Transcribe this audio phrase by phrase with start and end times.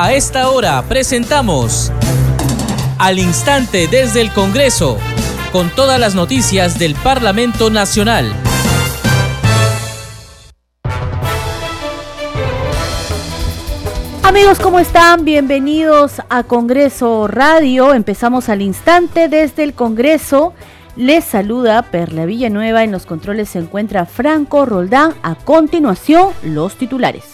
[0.00, 1.90] A esta hora presentamos
[3.00, 4.96] Al Instante desde el Congreso,
[5.50, 8.32] con todas las noticias del Parlamento Nacional.
[14.22, 15.24] Amigos, ¿cómo están?
[15.24, 17.92] Bienvenidos a Congreso Radio.
[17.92, 20.54] Empezamos al instante desde el Congreso.
[20.94, 22.84] Les saluda Perla Villanueva.
[22.84, 25.14] En los controles se encuentra Franco Roldán.
[25.24, 27.24] A continuación, los titulares.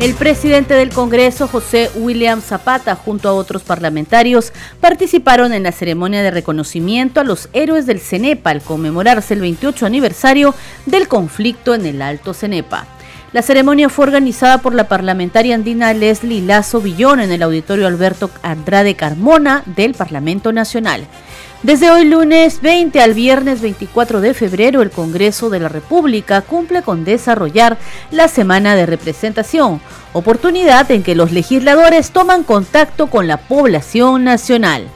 [0.00, 4.50] El presidente del Congreso, José William Zapata, junto a otros parlamentarios,
[4.80, 9.84] participaron en la ceremonia de reconocimiento a los héroes del CENEPA al conmemorarse el 28
[9.84, 10.54] aniversario
[10.86, 12.86] del conflicto en el Alto CENEPA.
[13.34, 18.30] La ceremonia fue organizada por la parlamentaria andina Leslie Lazo Villón en el auditorio Alberto
[18.42, 21.06] Andrade Carmona del Parlamento Nacional.
[21.62, 26.80] Desde hoy lunes 20 al viernes 24 de febrero, el Congreso de la República cumple
[26.80, 27.76] con desarrollar
[28.10, 29.78] la Semana de Representación,
[30.14, 34.88] oportunidad en que los legisladores toman contacto con la población nacional.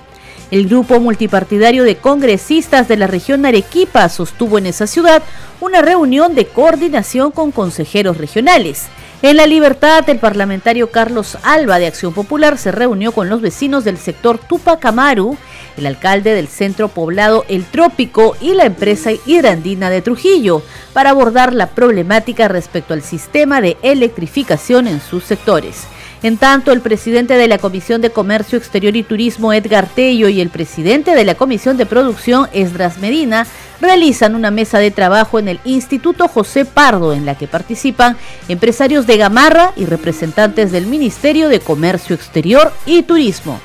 [0.55, 5.21] El grupo multipartidario de congresistas de la región Arequipa sostuvo en esa ciudad
[5.61, 8.85] una reunión de coordinación con consejeros regionales.
[9.23, 13.83] En La Libertad, el parlamentario Carlos Alba de Acción Popular se reunió con los vecinos
[13.83, 15.37] del sector Tupac Amaru
[15.77, 21.53] el alcalde del centro poblado El Trópico y la empresa Irandina de Trujillo para abordar
[21.53, 25.89] la problemática respecto al sistema de electrificación en sus sectores.
[26.25, 30.41] En tanto, el presidente de la Comisión de Comercio Exterior y Turismo, Edgar Tello, y
[30.41, 33.47] el presidente de la Comisión de Producción, Esdras Medina,
[33.79, 38.17] realizan una mesa de trabajo en el Instituto José Pardo, en la que participan
[38.49, 43.61] empresarios de Gamarra y representantes del Ministerio de Comercio Exterior y Turismo.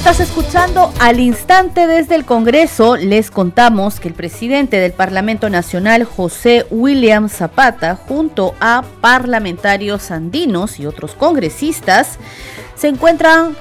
[0.00, 2.96] Estás escuchando al instante desde el Congreso.
[2.96, 10.80] Les contamos que el presidente del Parlamento Nacional, José William Zapata, junto a parlamentarios andinos
[10.80, 12.18] y otros congresistas,
[12.76, 13.54] se encuentran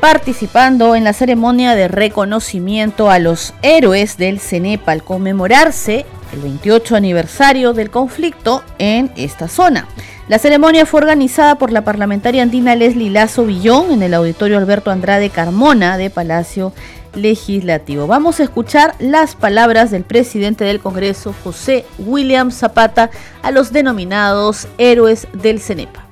[0.00, 6.96] participando en la ceremonia de reconocimiento a los héroes del CENEPA al conmemorarse el 28
[6.96, 9.86] aniversario del conflicto en esta zona.
[10.28, 14.90] La ceremonia fue organizada por la parlamentaria andina Leslie Lazo Villón en el auditorio Alberto
[14.90, 16.74] Andrade Carmona de Palacio
[17.14, 18.06] Legislativo.
[18.06, 23.10] Vamos a escuchar las palabras del presidente del Congreso, José William Zapata,
[23.42, 26.04] a los denominados héroes del CENEPA.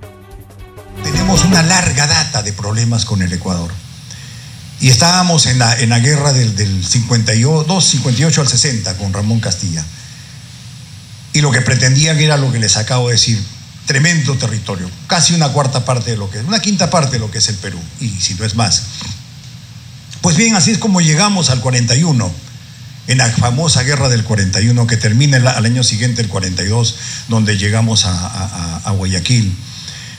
[1.04, 3.70] Tenemos una larga data de problemas con el Ecuador.
[4.80, 9.40] Y estábamos en la, en la guerra del, del 52, 58 al 60 con Ramón
[9.40, 9.84] Castilla.
[11.36, 13.38] Y lo que pretendían era lo que les acabo de decir,
[13.84, 17.30] tremendo territorio, casi una cuarta parte de lo que es, una quinta parte de lo
[17.30, 18.84] que es el Perú, y si no es más.
[20.22, 22.32] Pues bien, así es como llegamos al 41,
[23.08, 26.96] en la famosa guerra del 41, que termina al año siguiente, el 42,
[27.28, 29.54] donde llegamos a, Guayaquil.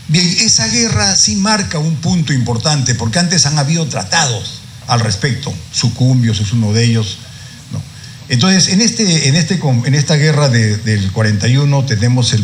[0.09, 5.51] Bien, esa guerra sí marca un punto importante, porque antes han habido tratados al respecto,
[5.71, 7.17] Sucumbios es uno de ellos.
[8.29, 12.43] Entonces, en, este, en, este, en esta guerra del 41 tenemos el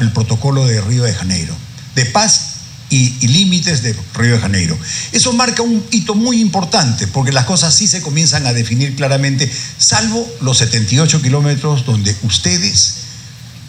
[0.00, 1.54] el protocolo de Río de Janeiro,
[1.94, 2.50] de paz
[2.90, 4.78] y, límites de Río de Janeiro.
[5.12, 9.50] Eso marca un hito muy importante porque las cosas sí se comienzan a definir claramente,
[9.78, 12.94] salvo los 78 kilómetros donde ustedes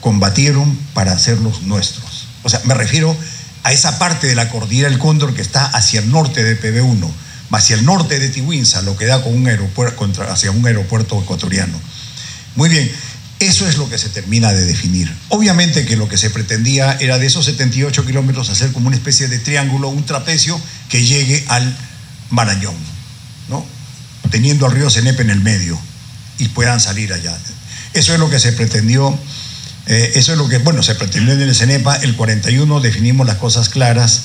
[0.01, 2.27] combatieron para hacerlos nuestros.
[2.43, 3.15] O sea, me refiero
[3.63, 7.09] a esa parte de la cordillera del Cóndor que está hacia el norte de PB1,
[7.51, 11.79] hacia el norte de Tihuinza, lo que da con un aeropuerto, hacia un aeropuerto ecuatoriano.
[12.55, 12.91] Muy bien,
[13.39, 15.13] eso es lo que se termina de definir.
[15.29, 19.27] Obviamente que lo que se pretendía era de esos 78 kilómetros hacer como una especie
[19.27, 21.75] de triángulo, un trapecio que llegue al
[22.29, 22.75] Marañón,
[23.49, 23.65] ¿no?
[24.31, 25.79] teniendo al río Cenepe en el medio
[26.39, 27.37] y puedan salir allá.
[27.93, 29.17] Eso es lo que se pretendió,
[29.85, 33.37] eh, eso es lo que, bueno, se pretendió en el Cenepa, el 41 definimos las
[33.37, 34.24] cosas claras,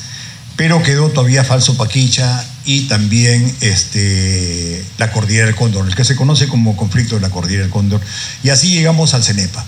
[0.60, 6.16] pero quedó todavía falso Paquicha y también este, la cordillera del Cóndor, el que se
[6.16, 7.98] conoce como conflicto de la cordillera del Cóndor.
[8.42, 9.64] Y así llegamos al CENEPA.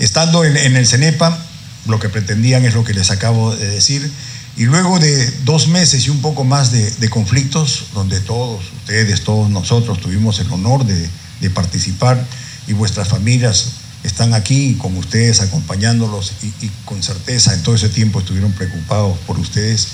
[0.00, 1.38] Estando en, el CENEPA,
[1.86, 4.10] lo que pretendían es lo que les acabo de decir,
[4.56, 9.48] y luego de dos meses y un poco más de, conflictos, donde todos ustedes, todos
[9.48, 12.26] nosotros tuvimos el honor de, participar
[12.66, 13.66] y vuestras familias
[14.04, 19.38] están aquí con ustedes acompañándolos y, con certeza en todo ese tiempo estuvieron preocupados por
[19.38, 19.88] ustedes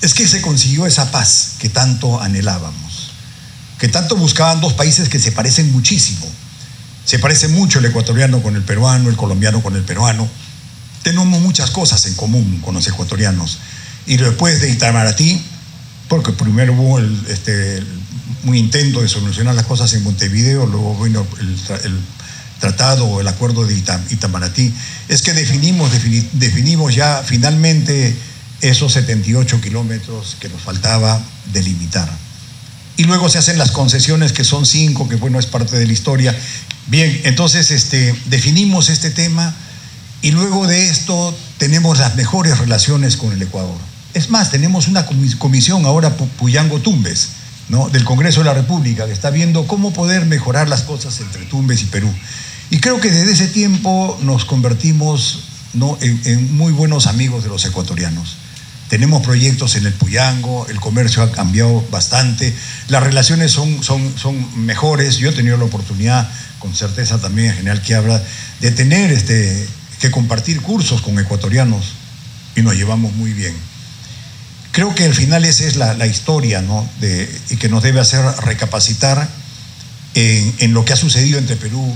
[0.00, 3.10] es que se consiguió esa paz que tanto anhelábamos,
[3.78, 6.26] que tanto buscaban dos países que se parecen muchísimo.
[7.04, 10.28] Se parece mucho el ecuatoriano con el peruano, el colombiano con el peruano.
[11.02, 13.58] Tenemos muchas cosas en común con los ecuatorianos.
[14.06, 15.42] Y después de Itamaraty,
[16.08, 16.98] porque primero hubo
[17.28, 17.82] este,
[18.44, 22.00] un intento de solucionar las cosas en Montevideo, luego vino el,
[22.58, 23.74] tratado o el acuerdo de
[24.10, 24.72] Itamaraty,
[25.08, 25.90] es que definimos,
[26.32, 28.16] definimos ya finalmente
[28.60, 31.20] esos 78 kilómetros que nos faltaba
[31.52, 32.08] delimitar.
[32.96, 35.92] Y luego se hacen las concesiones, que son cinco, que bueno, es parte de la
[35.92, 36.36] historia.
[36.88, 39.54] Bien, entonces este, definimos este tema
[40.20, 43.76] y luego de esto tenemos las mejores relaciones con el Ecuador.
[44.14, 47.28] Es más, tenemos una comisión ahora, Puyango Tumbes,
[47.68, 47.88] ¿no?
[47.88, 51.82] del Congreso de la República, que está viendo cómo poder mejorar las cosas entre Tumbes
[51.82, 52.12] y Perú.
[52.70, 55.98] Y creo que desde ese tiempo nos convertimos ¿no?
[56.00, 58.36] en muy buenos amigos de los ecuatorianos.
[58.88, 62.54] Tenemos proyectos en el Puyango, el comercio ha cambiado bastante,
[62.88, 65.18] las relaciones son, son, son mejores.
[65.18, 68.22] Yo he tenido la oportunidad, con certeza también en General Quiabra,
[68.60, 69.68] de tener este,
[70.00, 71.92] que compartir cursos con ecuatorianos
[72.56, 73.54] y nos llevamos muy bien.
[74.72, 76.88] Creo que al final esa es la, historia ¿no?
[77.00, 79.28] de, y que nos debe hacer recapacitar
[80.14, 81.94] en, en, lo que ha sucedido entre Perú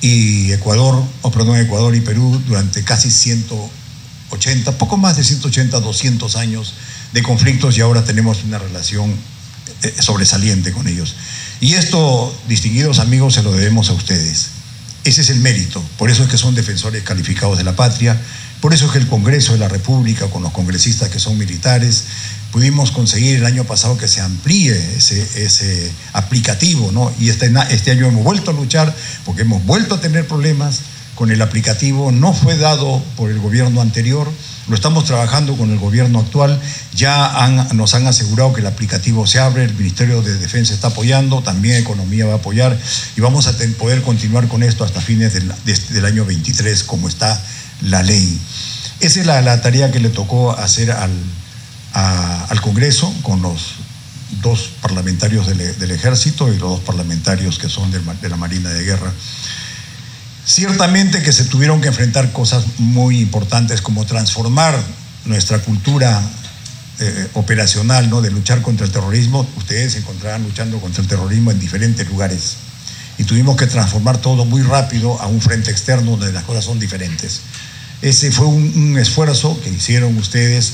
[0.00, 6.36] y Ecuador, o perdón, Ecuador y Perú durante casi 180, poco más de 180, 200
[6.36, 6.74] años
[7.12, 9.14] de conflictos y ahora tenemos una relación
[9.82, 11.14] eh, sobresaliente con ellos.
[11.60, 14.48] Y esto, distinguidos amigos, se lo debemos a ustedes.
[15.04, 18.18] Ese es el mérito, por eso es que son defensores calificados de la patria,
[18.60, 22.04] por eso es que el Congreso de la República, con los congresistas que son militares,
[22.54, 27.12] pudimos conseguir el año pasado que se amplíe ese, aplicativo, ¿no?
[27.18, 30.82] Y este, este año hemos vuelto a luchar porque hemos vuelto a tener problemas
[31.16, 34.30] con el aplicativo, no fue dado por el gobierno anterior,
[34.68, 36.60] lo estamos trabajando con el gobierno actual,
[36.94, 41.42] ya nos han asegurado que el aplicativo se abre, el Ministerio de Defensa está apoyando,
[41.42, 42.78] también Economía va a apoyar.
[43.16, 47.42] Y vamos a poder continuar con esto hasta fines del, del año 23, como está
[47.82, 48.38] la ley.
[49.00, 51.10] Esa es la, tarea que le tocó hacer al,
[51.94, 53.76] al Congreso con los
[54.42, 58.82] dos parlamentarios del, del, Ejército y los dos parlamentarios que son de la Marina de
[58.82, 59.12] Guerra.
[60.44, 64.78] Ciertamente que se tuvieron que enfrentar cosas muy importantes como transformar
[65.24, 66.20] nuestra cultura
[67.00, 68.20] eh, operacional, ¿no?
[68.20, 69.46] De luchar contra el terrorismo.
[69.56, 72.56] Ustedes se encontrarán luchando contra el terrorismo en diferentes lugares.
[73.18, 76.78] Y tuvimos que transformar todo muy rápido a un frente externo donde las cosas son
[76.78, 77.40] diferentes.
[78.02, 80.72] Ese fue un, un esfuerzo que hicieron ustedes,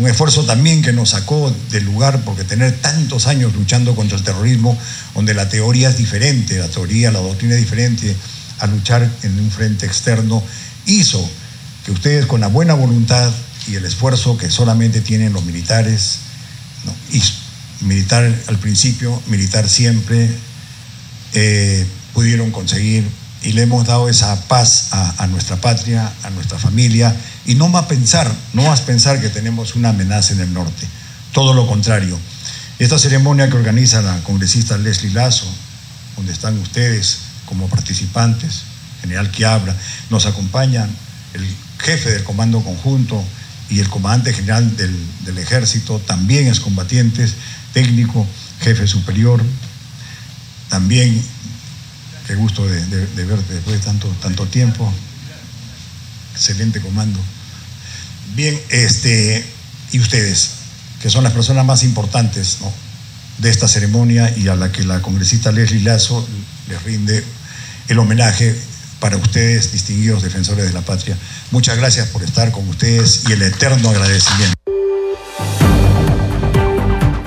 [0.00, 4.24] un esfuerzo también que nos sacó del lugar, porque tener tantos años luchando contra el
[4.24, 4.76] terrorismo,
[5.14, 8.16] donde la teoría es diferente, la teoría, la doctrina es diferente,
[8.58, 10.42] a luchar en un frente externo,
[10.86, 11.28] hizo
[11.84, 13.30] que ustedes con la buena voluntad
[13.68, 16.20] y el esfuerzo que solamente tienen los militares,
[17.12, 17.22] y
[17.84, 20.30] militar al principio, militar siempre,
[21.34, 23.06] eh, pudieron conseguir
[23.42, 27.14] y le hemos dado esa paz a, nuestra patria, a nuestra familia,
[27.46, 30.86] y no más pensar, no más pensar que tenemos una amenaza en el norte,
[31.32, 32.18] todo lo contrario.
[32.78, 35.46] Esta ceremonia que organiza la congresista Leslie Lazo,
[36.16, 38.62] donde están ustedes, como participantes,
[39.00, 39.74] general Quiabra,
[40.10, 40.90] nos acompañan
[41.34, 41.46] el
[41.78, 43.24] jefe del Comando Conjunto
[43.70, 47.34] y el comandante general del, ejército, también es combatientes,
[47.72, 48.26] técnico,
[48.60, 49.42] jefe superior,
[50.68, 51.22] también,
[52.30, 54.88] qué gusto de, verte después de tanto, tanto tiempo,
[56.32, 57.18] excelente comando.
[58.36, 59.44] Bien, este,
[59.90, 60.50] y ustedes,
[61.02, 62.58] que son las personas más importantes
[63.38, 66.24] de esta ceremonia y a la que la congresista Leslie Lazo
[66.68, 67.24] les rinde
[67.88, 68.56] el homenaje
[69.00, 71.16] para ustedes, distinguidos defensores de la patria.
[71.50, 74.54] Muchas gracias por estar con ustedes y el eterno agradecimiento.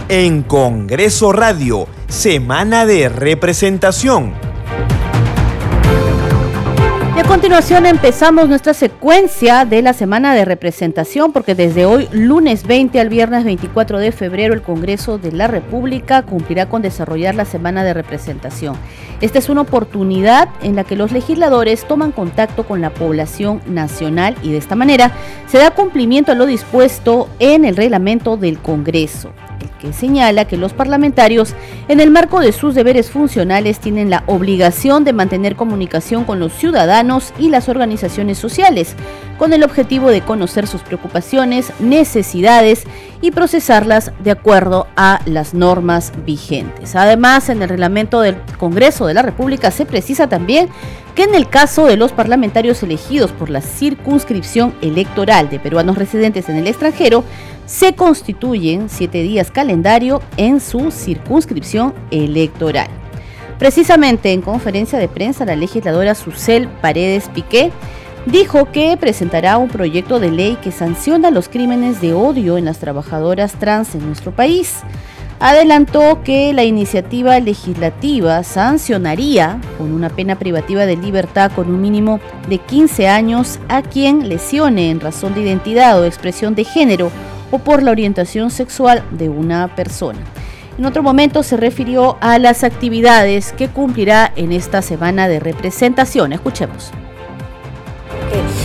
[0.08, 4.43] En Congreso Radio, Semana de Representación
[7.34, 13.10] continuación empezamos nuestra secuencia de la semana de representación porque desde hoy, lunes 20 al
[13.10, 17.96] viernes 24 de febrero, el Congreso de la República cumplirá con desarrollar la semana de
[17.96, 18.76] representación.
[19.20, 24.36] Esta es una oportunidad en la que los legisladores toman contacto con la población nacional
[24.44, 25.12] y de esta manera
[25.48, 29.34] se da cumplimiento a lo dispuesto en el reglamento del Congreso
[29.80, 31.54] que señala que los parlamentarios,
[31.88, 36.54] en el marco de sus deberes funcionales, tienen la obligación de mantener comunicación con los
[36.54, 38.96] ciudadanos y las organizaciones sociales,
[39.38, 42.86] con el objetivo de conocer sus preocupaciones, necesidades
[43.24, 46.94] y procesarlas de acuerdo a las normas vigentes.
[46.94, 50.68] Además, en el reglamento del Congreso de la República se precisa también
[51.16, 56.50] que en el caso de los parlamentarios elegidos por la circunscripción electoral de peruanos residentes
[56.50, 57.24] en el extranjero,
[57.66, 62.90] se constituyen siete días calendario en su circunscripción electoral.
[63.58, 67.72] Precisamente en conferencia de prensa, la legisladora Susel Paredes Piqué
[68.26, 72.80] dijo que presentará un proyecto de ley que sanciona los crímenes de odio en las
[72.80, 74.82] trabajadoras trans en nuestro país.
[75.40, 82.22] Adelantó que la iniciativa legislativa sancionaría con una pena privativa de libertad con un mínimo
[82.48, 87.12] de 15 años a quien lesione en razón de identidad o expresión de género
[87.52, 90.20] o por la orientación sexual de una persona.
[90.78, 96.34] En otro momento se refirió a las actividades que cumplirá en esta semana de representación.
[96.34, 96.92] Escuchemos.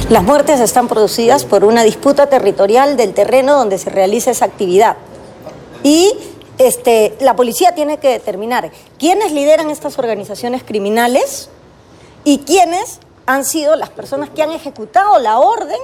[0.09, 4.97] Las muertes están producidas por una disputa territorial del terreno donde se realiza esa actividad.
[5.83, 6.11] Y
[6.57, 11.51] este, la policía tiene que determinar quiénes lideran estas organizaciones criminales
[12.25, 15.79] y quiénes han sido las personas que han ejecutado la orden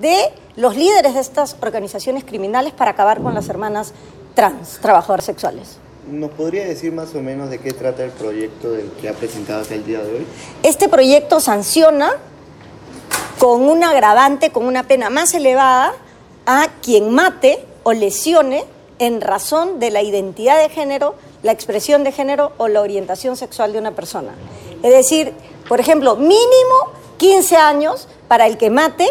[0.00, 3.92] de los líderes de estas organizaciones criminales para acabar con las hermanas
[4.34, 5.76] trans, trabajadoras sexuales.
[6.10, 9.60] ¿Nos podría decir más o menos de qué trata el proyecto del que ha presentado
[9.60, 10.26] hasta el día de hoy?
[10.64, 12.16] Este proyecto sanciona
[13.38, 15.94] con un agravante, con una pena más elevada,
[16.46, 18.64] a quien mate o lesione
[18.98, 23.72] en razón de la identidad de género, la expresión de género o la orientación sexual
[23.72, 24.34] de una persona.
[24.82, 25.32] Es decir,
[25.68, 29.08] por ejemplo, mínimo 15 años para el que mate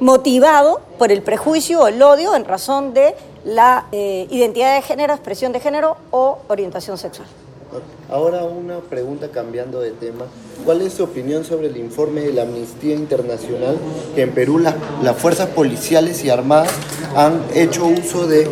[0.00, 5.14] motivado por el prejuicio o el odio en razón de la eh, identidad de género,
[5.14, 7.28] expresión de género o orientación sexual.
[8.10, 10.24] Ahora una pregunta cambiando de tema.
[10.64, 13.76] ¿Cuál es su opinión sobre el informe de la Amnistía Internacional
[14.14, 16.70] que en Perú las fuerzas policiales y armadas
[17.14, 18.48] han hecho uso de...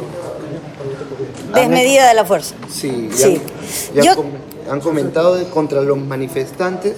[1.55, 2.55] Desmedida de la fuerza.
[2.69, 3.41] Sí, sí.
[4.71, 6.97] Han, comentado contra los manifestantes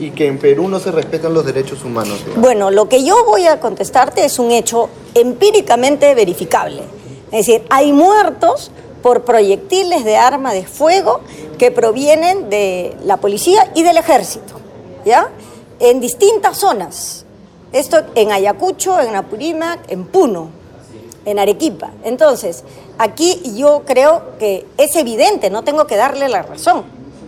[0.00, 2.18] y que en Perú no se respetan los derechos humanos.
[2.36, 6.82] Bueno, lo que yo voy a contestarte es un hecho empíricamente verificable.
[7.30, 8.70] Es decir, hay muertos
[9.02, 11.20] por proyectiles de arma de fuego
[11.58, 14.54] que provienen de la policía y del ejército,
[15.04, 15.28] ¿ya?
[15.80, 17.24] En distintas zonas.
[17.72, 20.50] Esto en Ayacucho, en Apurímac, en Puno,
[21.24, 21.90] en Arequipa.
[22.04, 22.64] Entonces,
[22.96, 26.84] aquí yo creo que es evidente, no tengo que darle la razón.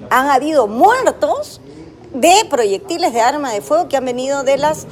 [0.09, 1.61] Han habido muertos
[2.15, 4.87] de proyectiles de arma de fuego que han venido de las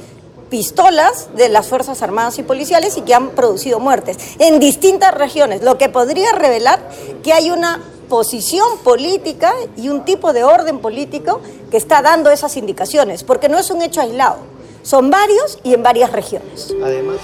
[0.49, 5.61] pistolas de las Fuerzas Armadas y Policiales y que han producido muertes en distintas regiones,
[5.61, 6.79] lo que podría revelar
[7.23, 11.39] que hay una posición política y un tipo de orden político
[11.71, 14.39] que está dando esas indicaciones, porque no es un hecho aislado,
[14.81, 16.73] son varios y en varias regiones.
[16.83, 17.17] Además,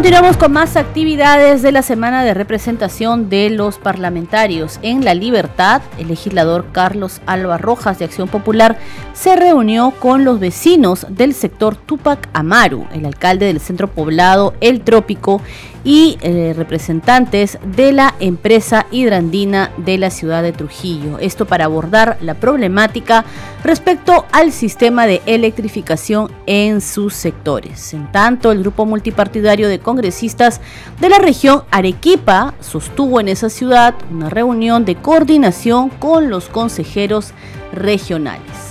[0.00, 4.78] Continuamos con más actividades de la semana de representación de los parlamentarios.
[4.80, 8.78] En La Libertad, el legislador Carlos Alba Rojas de Acción Popular
[9.12, 14.80] se reunió con los vecinos del sector Tupac Amaru, el alcalde del centro poblado El
[14.80, 15.42] Trópico
[15.84, 21.18] y eh, representantes de la empresa hidrandina de la ciudad de Trujillo.
[21.18, 23.26] Esto para abordar la problemática
[23.62, 27.94] respecto al sistema de electrificación en sus sectores.
[27.94, 30.60] En tanto, el grupo multipartidario de congresistas
[31.00, 37.32] de la región Arequipa sostuvo en esa ciudad una reunión de coordinación con los consejeros
[37.72, 38.69] regionales.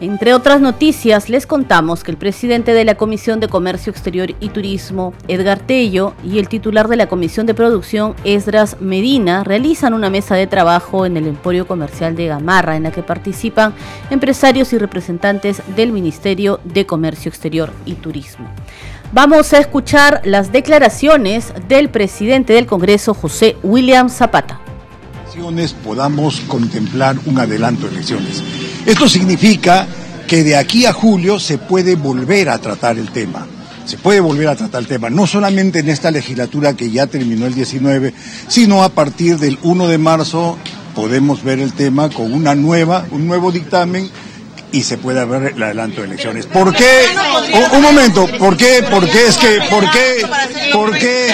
[0.00, 4.48] Entre otras noticias, les contamos que el presidente de la Comisión de Comercio Exterior y
[4.48, 10.08] Turismo, Edgar Tello, y el titular de la Comisión de Producción, Esdras Medina, realizan una
[10.08, 13.74] mesa de trabajo en el Emporio Comercial de Gamarra, en la que participan
[14.08, 18.48] empresarios y representantes del Ministerio de Comercio Exterior y Turismo.
[19.12, 24.60] Vamos a escuchar las declaraciones del presidente del Congreso, José William Zapata.
[25.84, 28.42] Podamos contemplar un adelanto de elecciones
[28.86, 29.86] esto significa
[30.26, 33.46] que de aquí a julio se puede volver a tratar el tema.
[33.84, 37.46] Se puede volver a tratar el tema, no solamente en esta legislatura que ya terminó
[37.46, 38.14] el 19,
[38.46, 40.56] sino a partir del 1 de marzo
[40.94, 44.08] podemos ver el tema con una nueva, un nuevo dictamen
[44.72, 46.46] y se puede ver el adelanto de elecciones.
[46.46, 47.06] ¿Por qué?
[47.74, 48.84] Un, momento, ¿por qué?
[48.88, 50.26] ¿Por qué es que, por qué,
[50.72, 51.28] por qué?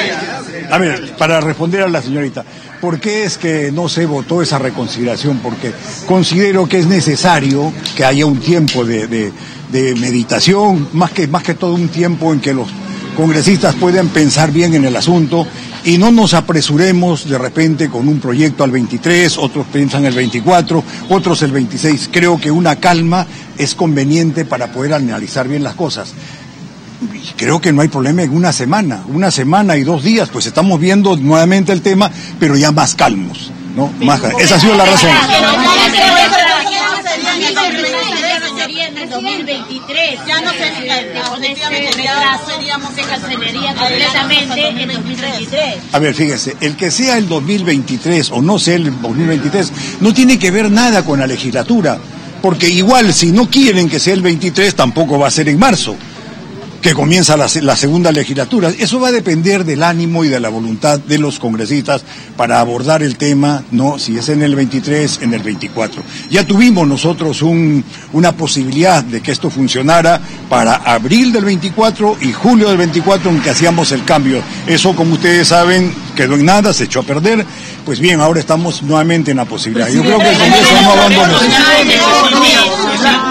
[0.71, 2.45] A ver, para responder a la señorita,
[2.81, 5.39] ¿Por qué es que no se votó esa reconsideración?
[5.39, 5.73] Porque
[6.07, 9.33] considero que es necesario que haya un tiempo de,
[9.73, 12.69] meditación, más que, más que todo un tiempo en que los
[13.17, 15.47] congresistas puedan pensar bien en el asunto
[15.87, 20.83] y no nos apresuremos de repente con un proyecto al 23, otros piensan el 24,
[21.09, 22.11] otros el 26.
[22.13, 23.27] Creo que una calma
[23.57, 26.13] es conveniente para poder analizar bien las cosas
[27.37, 30.81] creo que no hay problema en una semana, una semana y dos días, pues estamos
[30.81, 33.93] viendo nuevamente el tema, pero ya más calmos, ¿no?
[34.01, 35.11] Más, esa ha sido la razón.
[38.97, 40.21] En el 2023.
[40.27, 45.77] Ya no efectivamente, ya seríamos se cancelaría completamente en 2023.
[45.93, 50.39] A ver, fíjese, el que sea el 2023 o no sea el 2023 no tiene
[50.39, 51.99] que ver nada con la legislatura,
[52.43, 55.97] porque igual si no quieren que sea el 23 tampoco va a ser en marzo
[56.87, 58.71] que comienza la, segunda legislatura.
[58.79, 62.05] Eso va a depender del ánimo y de la voluntad de los congresistas
[62.37, 66.01] para abordar el tema, no si es en el 23, en el 24.
[66.31, 72.69] Ya tuvimos nosotros una posibilidad de que esto funcionara para abril del 24 y julio
[72.69, 74.41] del 24 en que hacíamos el cambio.
[74.69, 77.45] Eso, como ustedes saben, quedó en nada, se echó a perder.
[77.85, 79.89] Pues bien, ahora estamos nuevamente en la posibilidad.
[79.89, 81.41] Yo creo que el Congreso no abandona.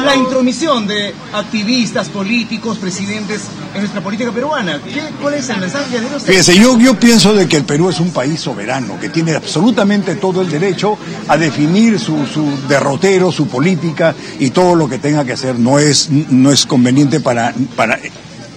[0.05, 3.43] La, intromisión de activistas, políticos, presidentes
[3.73, 4.79] en nuestra política peruana.
[5.21, 6.31] ¿Cuál es el mensaje de usted?
[6.31, 10.15] Fíjese, yo, yo pienso de que el Perú es un país soberano, que tiene absolutamente
[10.15, 10.97] todo el derecho
[11.27, 15.59] a definir su, su derrotero, su política y todo lo que tenga que hacer.
[15.59, 17.99] No es, no es conveniente para, para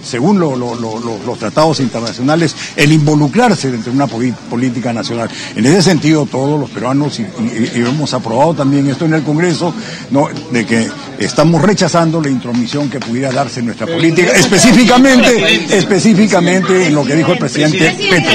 [0.03, 5.29] según los tratados internacionales, el involucrarse dentro de una política nacional.
[5.55, 7.25] En ese sentido, todos los peruanos, y,
[7.75, 9.73] hemos aprobado también esto en el Congreso,
[10.11, 10.27] ¿no?
[10.51, 10.87] de que
[11.19, 17.15] estamos rechazando la intromisión que pudiera darse en nuestra política, específicamente, específicamente en lo que
[17.15, 18.31] dijo el presidente Petro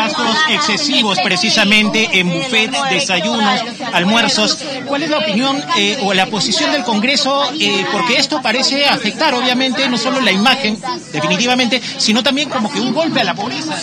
[0.00, 3.60] gastos excesivos precisamente en buffets, desayunos,
[3.92, 4.58] almuerzos.
[4.86, 7.50] ¿Cuál es la opinión eh, o la posición del Congreso?
[7.58, 10.78] Eh, porque esto parece afectar obviamente no solo la imagen,
[11.12, 13.76] definitivamente, sino también como que un golpe a la pobreza.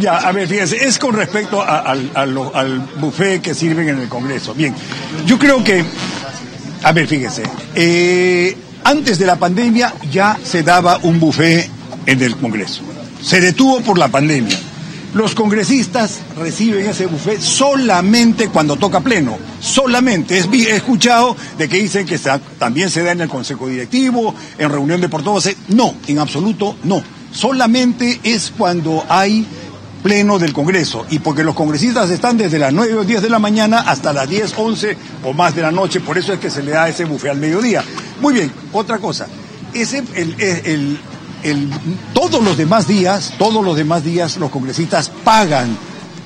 [0.00, 4.54] Ya, a ver, fíjense, es con respecto al, al buffet que sirven en el Congreso.
[4.54, 4.74] Bien,
[5.26, 5.84] yo creo que,
[6.82, 7.42] a ver, fíjense,
[7.74, 11.70] eh, antes de la pandemia ya se daba un buffet
[12.06, 12.82] en el Congreso.
[13.22, 14.58] Se detuvo por la pandemia.
[15.14, 20.36] Los congresistas reciben ese buffet solamente cuando toca pleno, solamente.
[20.36, 22.18] he escuchado de que dicen que
[22.58, 25.56] también se da en el Consejo Directivo, en reunión de portavoces.
[25.68, 27.00] No, en absoluto no.
[27.30, 29.46] Solamente es cuando hay
[30.02, 33.38] pleno del Congreso y porque los congresistas están desde las 9 o 10 de la
[33.38, 36.62] mañana hasta las 10, 11 o más de la noche, por eso es que se
[36.62, 37.84] le da ese buffet al mediodía.
[38.20, 39.28] Muy bien, otra cosa.
[39.72, 40.98] Ese, el,
[42.12, 45.76] todos los demás días, todos los demás días los congresistas pagan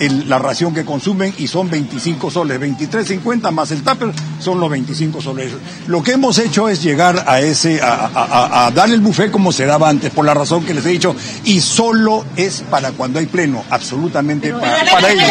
[0.06, 5.20] la ración que consumen y son 25 soles, 23.50 más el tupper son los 25
[5.20, 5.52] soles.
[5.86, 9.88] Lo que hemos hecho es llegar a ese, a, dar el buffet como se daba
[9.88, 13.64] antes, por la razón que les he dicho, y solo es para cuando hay pleno,
[13.70, 15.26] absolutamente para, para ellos.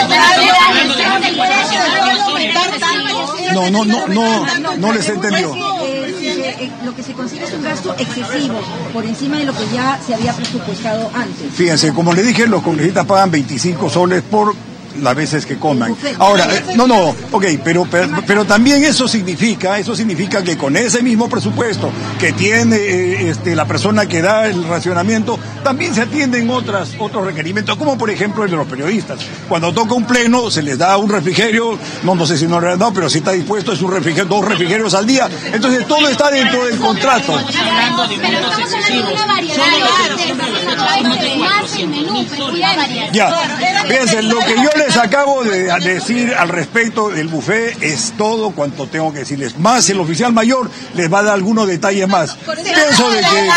[3.54, 5.77] No, no, no, no, no les entendió.
[6.60, 8.60] Eh, lo que se consigue es un gasto excesivo
[8.94, 11.54] por encima de lo que ya se había presupuestado antes.
[11.54, 14.56] Fíjense, como le dije, los congresistas pagan 25 soles por
[15.02, 15.96] las veces que coman.
[16.20, 17.88] Ahora, eh, no, no, ok, pero,
[18.26, 23.56] pero, también eso significa, eso significa que con ese mismo presupuesto que tiene eh, este,
[23.56, 28.44] la persona que da el racionamiento, también se atienden otras, otros requerimientos, como por ejemplo
[28.44, 29.20] el de los periodistas.
[29.50, 32.72] Cuando toca un pleno, se les da un refrigerio, no, no sé si no le
[32.72, 35.30] han dado, pero si está dispuesto es un refrigerio, dos refrigerios al día.
[35.52, 37.38] Entonces todo está dentro del contrato.
[43.12, 43.32] Ya,
[43.88, 48.88] fíjense, lo que yo les acabo de decir al respecto del buffet es todo cuanto
[48.88, 49.60] tengo que decirles.
[49.60, 52.36] Más el oficial mayor les va a dar algunos detalles más.
[52.36, 53.50] Pienso de que...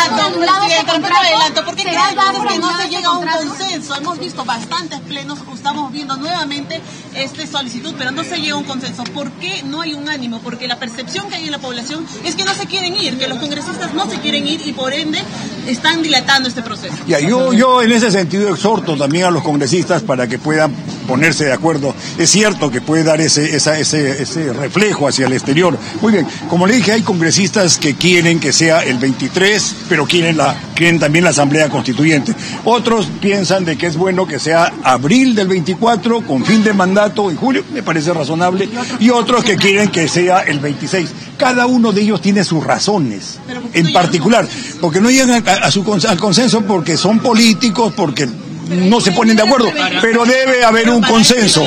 [1.65, 3.95] porque que no se llega a un consenso.
[3.97, 6.81] Hemos visto bastantes plenos, estamos viendo nuevamente
[7.15, 9.05] esta solicitud, pero no se llega a un consenso.
[9.05, 10.41] ¿Por qué no hay un ánimo?
[10.41, 13.29] Porque la percepción que hay en la población es que no se quieren ir, que
[13.29, 15.23] los congresistas no se quieren ir y por ende
[15.69, 16.97] están dilatando este proceso.
[17.07, 20.75] Ya, yo, yo en ese sentido exhorto también a los congresistas para que puedan
[21.07, 21.95] ponerse de acuerdo.
[22.19, 25.79] Es cierto que puede dar ese, ese, ese reflejo hacia el exterior.
[26.01, 30.37] Muy bien, como le dije, hay congresistas que quieren que sea el 23, pero quieren,
[30.37, 32.35] la, quieren también la Asamblea Constituyente.
[32.65, 37.31] Otros piensan de que es bueno que sea abril del 24 con fin de mandato
[37.31, 41.11] en julio, me parece razonable, y otros que quieren que sea el 26.
[41.37, 43.39] Cada uno de ellos tiene sus razones,
[43.73, 44.47] en particular,
[44.81, 48.29] porque no llegan a, su, al consenso porque son políticos, porque
[48.71, 51.65] no se ponen de acuerdo, pero debe haber un consenso.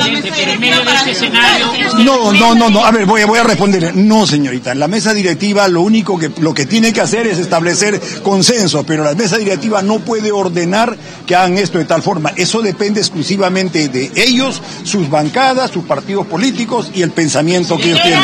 [1.98, 2.84] No, no, no, no.
[2.84, 3.94] A ver, voy, voy a responder.
[3.94, 4.74] No, señorita.
[4.74, 9.04] La mesa directiva lo único que lo que tiene que hacer es establecer consenso, pero
[9.04, 12.32] la mesa directiva no puede ordenar que hagan esto de tal forma.
[12.36, 18.02] Eso depende exclusivamente de ellos, sus bancadas, sus partidos políticos y el pensamiento que ellos
[18.02, 18.20] tienen.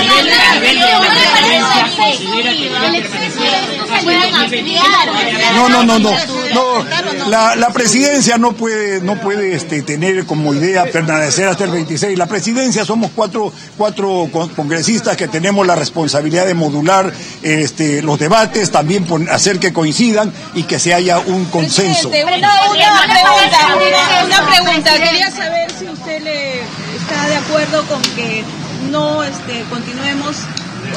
[5.55, 6.11] No, no, no, no.
[6.55, 6.85] no,
[7.29, 8.70] la, la, presidencia no puede,
[9.03, 12.19] no puede este, tener como idea permanecer hasta el 26.
[12.19, 18.71] La presidencia somos cuatro, cuatro congresistas que tenemos la responsabilidad de modular este, los debates,
[18.71, 22.09] también hacer que coincidan y que se haya un consenso.
[22.09, 22.49] Una, una,
[23.05, 24.93] pregunta, una pregunta.
[24.93, 28.45] Quería saber si usted le está de acuerdo con que
[28.91, 30.37] no este, continuemos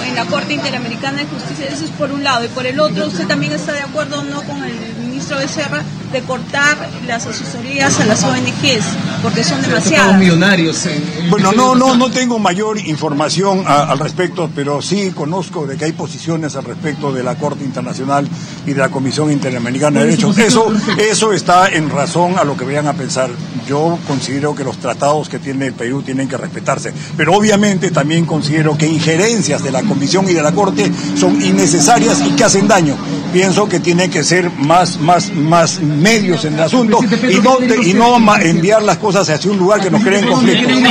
[0.06, 3.08] en la Corte Interamericana de Justicia, eso es por un lado, y por el otro,
[3.08, 6.78] ¿usted también está de acuerdo no con el ministro Becerra de cortar
[7.08, 8.86] las asesorías a las ONGs,
[9.24, 10.20] porque son demasiadas?
[10.20, 10.86] millonarios.
[11.30, 15.94] bueno, no, no, no tengo mayor información al respecto, pero sí conozco de que hay
[15.94, 18.28] posiciones al respecto de la Corte Internacional
[18.66, 20.38] y de la Comisión Interamericana de Derechos.
[20.38, 23.30] Eso, eso está en razón a lo que vayan a pensar.
[23.68, 28.26] Yo considero que los tratados que tiene el Perú tienen que respetarse, pero obviamente también
[28.26, 32.68] considero que injerencias de la Comisión y de la Corte son innecesarias y que hacen
[32.68, 32.98] daño.
[33.34, 37.94] Pienso que tiene que ser más, más, más medios en el asunto y no, y
[37.94, 40.70] no enviar las cosas hacia un lugar que nos creen conflicto.
[40.70, 40.86] En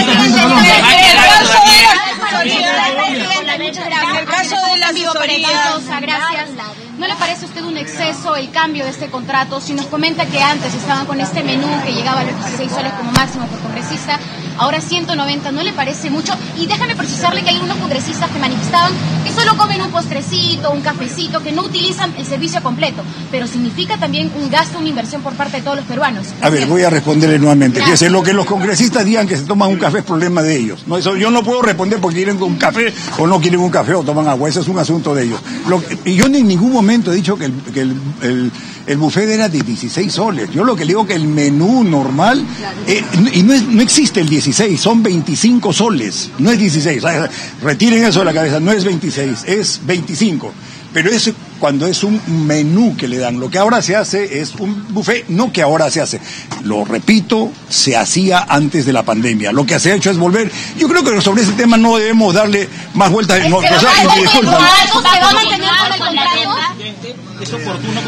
[4.16, 4.92] el caso de las
[6.00, 6.48] gracias.
[6.98, 9.60] ¿No le parece a usted un exceso el cambio de este contrato?
[9.60, 12.92] Si nos comenta que antes estaban con este menú que llegaba a los 16 soles
[12.92, 14.18] como máximo por congresista,
[14.58, 16.34] ahora 190, ¿no le parece mucho?
[16.58, 18.92] Y déjame precisarle que hay unos congresistas que manifestaban
[19.24, 23.96] que solo comen un postrecito, un cafecito, que no utilizan el servicio completo, pero significa
[23.96, 26.26] también un gasto, una inversión por parte de todos los peruanos.
[26.40, 27.80] A ver, voy a responderle nuevamente.
[27.80, 30.84] Fíjese, lo que los congresistas digan que se toman un café es problema de ellos.
[30.86, 33.94] No, eso yo no puedo responder porque quieren un café o no quieren un café
[33.94, 35.40] o toman agua, ese es un asunto de ellos.
[36.04, 38.52] y yo en ningún momento he dicho que el, que el el
[38.96, 40.50] buffet era de 16 soles.
[40.50, 42.44] Yo lo que le digo que el menú normal,
[42.86, 47.02] eh, y no, no, existe el 16, son 25 soles, no es 16.
[47.62, 50.52] Retiren eso de la cabeza, no es 26, es 25.
[50.92, 51.32] Pero es
[51.62, 53.38] cuando es un menú que le dan.
[53.38, 56.20] Lo que ahora se hace es un buffet, no que ahora se hace.
[56.64, 59.52] Lo repito, se hacía antes de la pandemia.
[59.52, 60.50] Lo que se ha hecho es volver.
[60.76, 63.48] Yo creo que sobre ese tema no debemos darle más vueltas.
[63.48, 63.62] No, o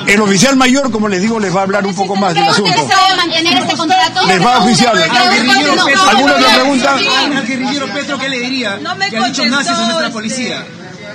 [0.09, 2.89] el oficial mayor, como les digo, les va a hablar un poco más del asunto.
[4.27, 4.97] Les va a oficiar.
[6.09, 6.97] ¿Alguna otra pregunta?
[6.97, 8.79] Al guerrillero Petro, ¿qué le diría?
[8.83, 10.67] No me que ha dicho nazis a nuestra policía.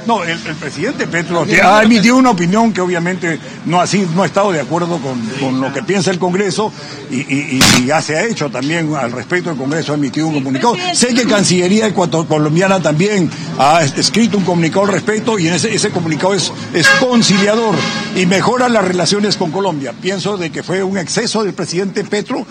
[0.05, 3.85] No, el, presidente Petro ha emitido una opinión que obviamente no ha,
[4.15, 6.71] no ha estado de acuerdo con, lo que piensa el Congreso
[7.11, 9.51] y, ya se ha hecho también al respecto.
[9.51, 10.75] El Congreso ha emitido un comunicado.
[10.93, 15.89] Sé que Cancillería colombiana también ha escrito un comunicado al respecto y en ese, ese
[15.89, 17.75] comunicado es, es conciliador
[18.15, 19.93] y mejora las relaciones con Colombia.
[19.99, 22.45] Pienso de que fue un exceso del presidente Petro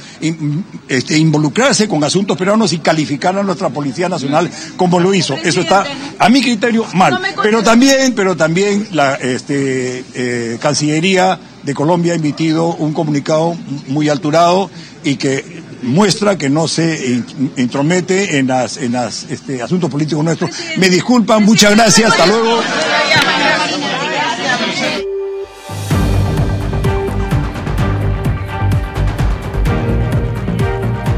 [0.88, 5.34] este, involucrarse con asuntos peruanos y calificar a nuestra Policía Nacional como lo hizo.
[5.34, 5.84] Eso está,
[6.18, 7.20] a mi criterio, mal.
[7.48, 13.56] Pero también, pero también la este, eh, Cancillería de Colombia ha emitido un comunicado
[13.86, 14.70] muy alturado
[15.02, 17.22] y que muestra que no se
[17.56, 20.50] intromete en las, en las este, asuntos políticos nuestros.
[20.76, 22.60] Me disculpan, muchas gracias, hasta luego.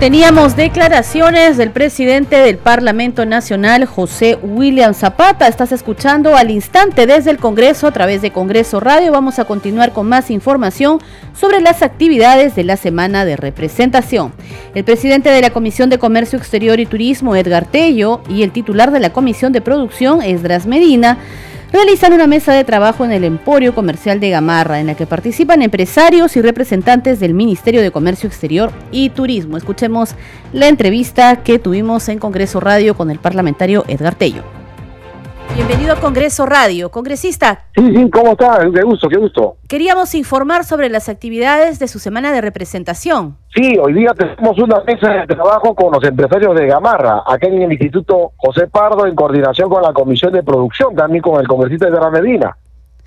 [0.01, 5.47] Teníamos declaraciones del presidente del Parlamento Nacional, José William Zapata.
[5.47, 9.13] Estás escuchando al instante desde el Congreso a través de Congreso Radio.
[9.13, 11.01] Vamos a continuar con más información
[11.39, 14.33] sobre las actividades de la semana de representación.
[14.75, 18.93] El presidente de la Comisión de Comercio Exterior y Turismo, Edgar Tello, y el titular
[18.93, 21.19] de la Comisión de Producción, Esdras Medina,
[21.73, 25.63] realizan una mesa de trabajo en el Emporio Comercial de Gamarra, en la que participan
[25.63, 29.57] empresarios y representantes del Ministerio de Comercio Exterior y Turismo.
[29.57, 30.15] Escuchemos
[30.53, 34.60] la entrevista que tuvimos en Congreso Radio con el parlamentario Edgar Tello.
[35.55, 36.91] Bienvenido a Congreso Radio.
[36.91, 37.65] Congresista.
[37.75, 38.61] Sí, sí, ¿cómo está?
[38.73, 39.57] Qué gusto, qué gusto.
[39.69, 43.37] Queríamos informar sobre las actividades de su semana de representación.
[43.55, 47.63] Sí, hoy día tenemos una mesa de trabajo con los empresarios de Gamarra, aquí en
[47.63, 51.91] el Instituto José Pardo, en coordinación con la Comisión de Producción, también con el congresista
[51.91, 52.57] de Medina.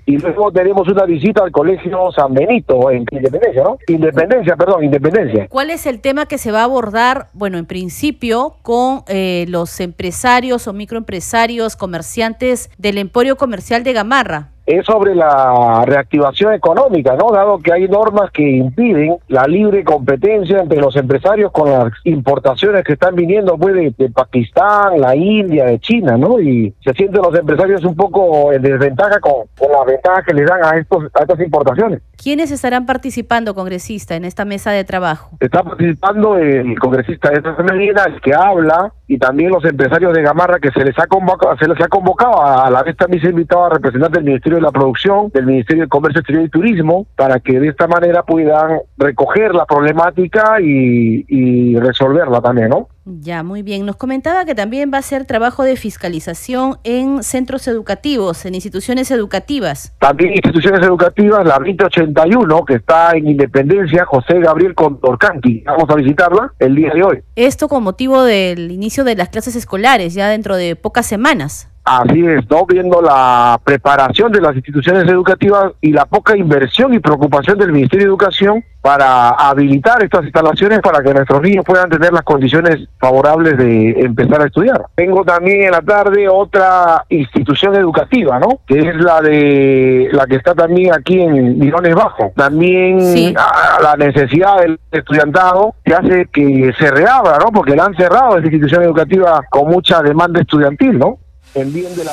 [0.06, 3.78] Y luego tenemos una visita al Colegio San Benito en Independencia, ¿no?
[3.88, 5.48] Independencia, perdón, Independencia.
[5.48, 9.80] ¿Cuál es el tema que se va a abordar, bueno, en principio, con eh, los
[9.80, 14.53] empresarios o microempresarios, comerciantes del Emporio Comercial de Gamarra?
[14.66, 17.30] Es sobre la reactivación económica, ¿no?
[17.30, 22.82] Dado que hay normas que impiden la libre competencia entre los empresarios con las importaciones
[22.84, 26.40] que están viniendo pues, de, Pakistán, la India, de China, ¿no?
[26.40, 30.46] Y se sienten los empresarios un poco en desventaja con, con las ventajas que les
[30.46, 32.00] dan a, estos, a estas importaciones.
[32.16, 35.36] ¿Quiénes estarán participando, congresista, en esta mesa de trabajo?
[35.40, 40.58] Está participando el congresista de Medina, el que habla y también los empresarios de Gamarra
[40.58, 43.30] que se les ha convocado, se les ha convocado a, la vez también se ha
[43.30, 47.06] invitado a representantes del Ministerio de la Producción, del Ministerio de Comercio Exterior y Turismo,
[47.14, 52.88] para que de esta manera puedan recoger la problemática y, y resolverla también, ¿no?
[53.06, 53.84] Ya, muy bien.
[53.84, 59.10] Nos comentaba que también va a ser trabajo de fiscalización en centros educativos, en instituciones
[59.10, 59.94] educativas.
[59.98, 65.64] También instituciones educativas, la 2081, que está en Independencia, José Gabriel Condorcanqui.
[65.66, 67.22] Vamos a visitarla el día de hoy.
[67.36, 71.68] Esto con motivo del inicio de las clases escolares, ya dentro de pocas semanas.
[71.84, 72.64] Así es, ¿no?
[72.64, 78.06] Viendo la preparación de las instituciones educativas y la poca inversión y preocupación del Ministerio
[78.06, 83.56] de Educación para habilitar estas instalaciones para que nuestros niños puedan tener las condiciones favorables
[83.58, 84.86] de empezar a estudiar.
[84.94, 88.60] Tengo también en la tarde otra institución educativa, ¿no?
[88.66, 92.32] Que es la de la que está también aquí en Mirones Bajo.
[92.36, 97.52] También la necesidad del estudiantado que hace que se reabra, ¿no?
[97.52, 101.18] Porque la han cerrado esa institución educativa con mucha demanda estudiantil, ¿no?
[101.54, 102.12] En bien de la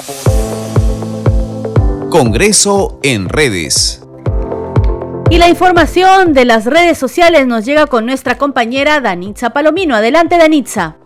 [2.09, 4.03] Congreso en redes.
[5.29, 9.95] Y la información de las redes sociales nos llega con nuestra compañera Danitza Palomino.
[9.95, 10.97] Adelante, Danitza.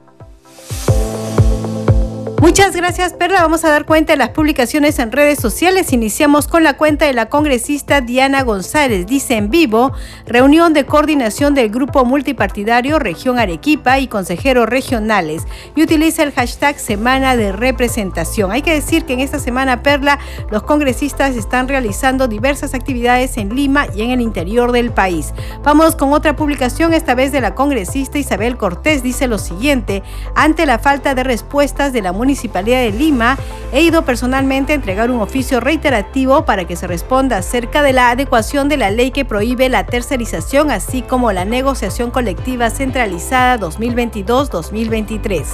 [2.46, 3.42] Muchas gracias, Perla.
[3.42, 5.92] Vamos a dar cuenta de las publicaciones en redes sociales.
[5.92, 9.08] Iniciamos con la cuenta de la congresista Diana González.
[9.08, 9.94] Dice en vivo,
[10.28, 15.42] reunión de coordinación del grupo multipartidario Región Arequipa y consejeros regionales.
[15.76, 18.52] Y utiliza el hashtag Semana de Representación.
[18.52, 20.20] Hay que decir que en esta semana, Perla,
[20.52, 25.34] los congresistas están realizando diversas actividades en Lima y en el interior del país.
[25.64, 29.02] Vamos con otra publicación, esta vez de la congresista Isabel Cortés.
[29.02, 30.04] Dice lo siguiente,
[30.36, 33.38] ante la falta de respuestas de la municipalidad, Municipalidad de Lima,
[33.71, 38.10] he ido personalmente a entregar un oficio reiterativo para que se responda acerca de la
[38.10, 45.45] adecuación de la ley que prohíbe la tercerización, así como la negociación colectiva centralizada 2022-2023.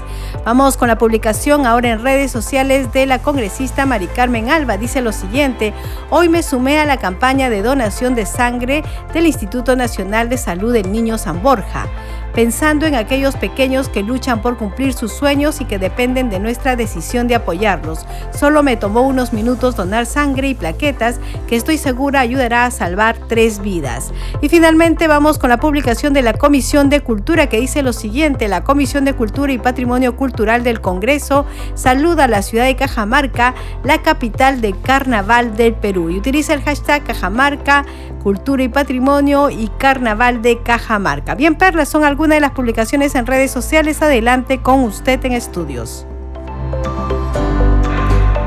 [0.43, 4.77] Vamos con la publicación ahora en redes sociales de la congresista Mari Carmen Alba.
[4.77, 5.75] Dice lo siguiente,
[6.09, 10.73] hoy me sumé a la campaña de donación de sangre del Instituto Nacional de Salud
[10.73, 11.85] del Niño San Borja
[12.33, 16.75] pensando en aquellos pequeños que luchan por cumplir sus sueños y que dependen de nuestra
[16.75, 18.05] decisión de apoyarlos.
[18.33, 23.17] Solo me tomó unos minutos donar sangre y plaquetas que estoy segura ayudará a salvar
[23.27, 24.11] tres vidas.
[24.41, 28.47] Y finalmente vamos con la publicación de la Comisión de Cultura que dice lo siguiente,
[28.47, 33.53] la Comisión de Cultura y Patrimonio Cultural del Congreso saluda a la ciudad de Cajamarca,
[33.83, 37.85] la capital del Carnaval del Perú y utiliza el hashtag Cajamarca
[38.21, 41.35] Cultura y Patrimonio y Carnaval de Cajamarca.
[41.35, 44.03] Bien, Perlas, son algunas de las publicaciones en redes sociales.
[44.03, 46.05] Adelante con usted en estudios.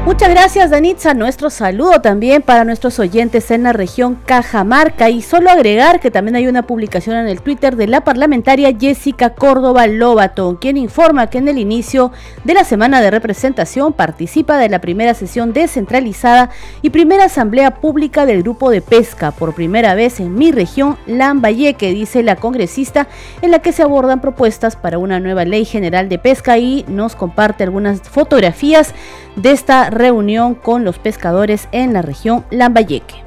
[0.05, 1.15] Muchas gracias, Danitza.
[1.15, 5.09] Nuestro saludo también para nuestros oyentes en la región Cajamarca.
[5.09, 9.31] Y solo agregar que también hay una publicación en el Twitter de la parlamentaria Jessica
[9.31, 12.13] Córdoba Lobato, quien informa que en el inicio
[12.45, 16.51] de la semana de representación participa de la primera sesión descentralizada
[16.83, 21.95] y primera asamblea pública del grupo de pesca, por primera vez en mi región, Lambayeque,
[21.95, 23.09] dice la congresista,
[23.41, 27.17] en la que se abordan propuestas para una nueva ley general de pesca y nos
[27.17, 28.93] comparte algunas fotografías
[29.37, 33.25] de esta reunión con los pescadores en la región Lambayeque.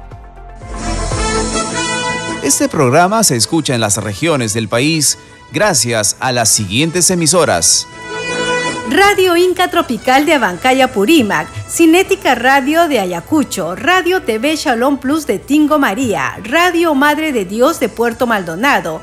[2.42, 5.18] Este programa se escucha en las regiones del país
[5.52, 7.86] gracias a las siguientes emisoras.
[8.90, 15.38] Radio Inca Tropical de Abancaya Purímac, Cinética Radio de Ayacucho, Radio TV Shalom Plus de
[15.38, 19.02] Tingo María, Radio Madre de Dios de Puerto Maldonado,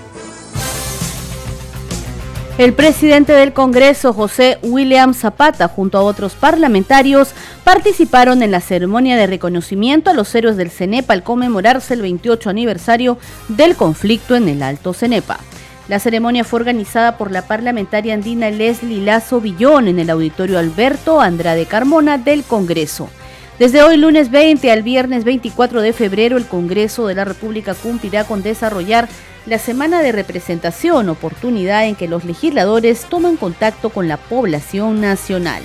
[2.61, 9.17] El presidente del Congreso, José William Zapata, junto a otros parlamentarios, participaron en la ceremonia
[9.17, 14.47] de reconocimiento a los héroes del CENEPA al conmemorarse el 28 aniversario del conflicto en
[14.47, 15.39] el Alto CENEPA.
[15.87, 21.19] La ceremonia fue organizada por la parlamentaria andina Leslie Lazo Villón en el auditorio Alberto
[21.19, 23.09] Andrade Carmona del Congreso.
[23.57, 28.23] Desde hoy lunes 20 al viernes 24 de febrero, el Congreso de la República cumplirá
[28.23, 29.09] con desarrollar
[29.45, 35.63] la semana de representación, oportunidad en que los legisladores toman contacto con la población nacional.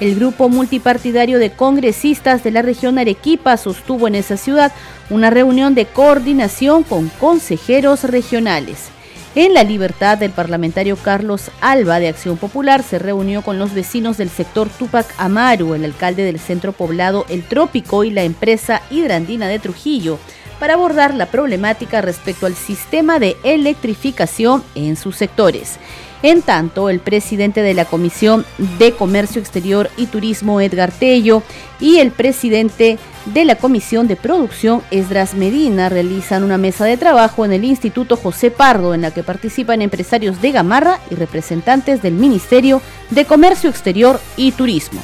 [0.00, 4.72] El grupo multipartidario de congresistas de la región Arequipa sostuvo en esa ciudad
[5.08, 8.88] una reunión de coordinación con consejeros regionales.
[9.36, 14.16] En La Libertad, el parlamentario Carlos Alba de Acción Popular se reunió con los vecinos
[14.16, 19.48] del sector Tupac Amaru, el alcalde del centro poblado El Trópico y la empresa Hidrandina
[19.48, 20.18] de Trujillo
[20.58, 25.78] para abordar la problemática respecto al sistema de electrificación en sus sectores.
[26.24, 28.46] En tanto, el presidente de la Comisión
[28.78, 31.42] de Comercio Exterior y Turismo, Edgar Tello,
[31.80, 37.44] y el presidente de la Comisión de Producción, Esdras Medina, realizan una mesa de trabajo
[37.44, 42.14] en el Instituto José Pardo, en la que participan empresarios de Gamarra y representantes del
[42.14, 45.02] Ministerio de Comercio Exterior y Turismo.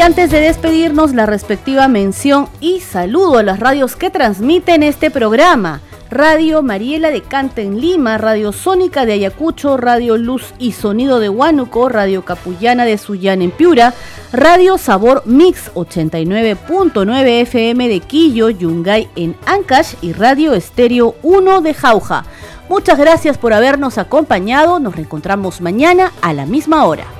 [0.00, 5.10] Y antes de despedirnos, la respectiva mención y saludo a las radios que transmiten este
[5.10, 5.82] programa.
[6.10, 11.28] Radio Mariela de Canta en Lima, Radio Sónica de Ayacucho, Radio Luz y Sonido de
[11.28, 13.92] Huánuco, Radio Capullana de Sullán en Piura,
[14.32, 21.74] Radio Sabor Mix 89.9 FM de Quillo, Yungay en Ancash y Radio Estéreo 1 de
[21.74, 22.24] Jauja.
[22.70, 27.19] Muchas gracias por habernos acompañado, nos reencontramos mañana a la misma hora.